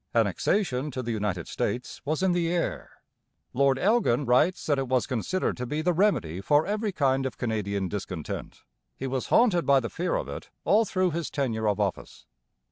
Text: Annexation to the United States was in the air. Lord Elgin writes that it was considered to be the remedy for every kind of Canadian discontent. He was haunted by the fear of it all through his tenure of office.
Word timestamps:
Annexation 0.15 0.89
to 0.89 1.03
the 1.03 1.11
United 1.11 1.47
States 1.47 2.01
was 2.05 2.23
in 2.23 2.31
the 2.31 2.51
air. 2.51 2.89
Lord 3.53 3.77
Elgin 3.77 4.25
writes 4.25 4.65
that 4.65 4.79
it 4.79 4.87
was 4.87 5.05
considered 5.05 5.55
to 5.57 5.67
be 5.67 5.83
the 5.83 5.93
remedy 5.93 6.41
for 6.41 6.65
every 6.65 6.91
kind 6.91 7.23
of 7.23 7.37
Canadian 7.37 7.87
discontent. 7.87 8.63
He 8.95 9.05
was 9.05 9.27
haunted 9.27 9.63
by 9.63 9.79
the 9.79 9.89
fear 9.91 10.15
of 10.15 10.27
it 10.27 10.49
all 10.63 10.85
through 10.85 11.11
his 11.11 11.29
tenure 11.29 11.67
of 11.67 11.79
office. 11.79 12.25